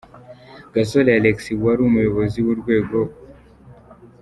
[0.73, 3.11] Gasore Alexis wari umuyobozi w’urwego P.